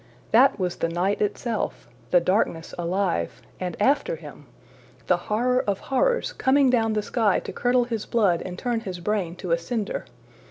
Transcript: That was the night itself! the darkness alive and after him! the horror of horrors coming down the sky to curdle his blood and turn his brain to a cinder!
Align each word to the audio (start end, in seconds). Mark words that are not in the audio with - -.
That 0.31 0.57
was 0.57 0.77
the 0.77 0.89
night 0.89 1.21
itself! 1.21 1.87
the 2.09 2.19
darkness 2.19 2.73
alive 2.75 3.39
and 3.59 3.79
after 3.79 4.15
him! 4.15 4.47
the 5.05 5.17
horror 5.29 5.61
of 5.67 5.77
horrors 5.79 6.33
coming 6.33 6.71
down 6.71 6.93
the 6.93 7.03
sky 7.03 7.39
to 7.41 7.53
curdle 7.53 7.83
his 7.83 8.07
blood 8.07 8.41
and 8.41 8.57
turn 8.57 8.79
his 8.79 8.99
brain 8.99 9.35
to 9.35 9.51
a 9.51 9.59
cinder! 9.59 10.05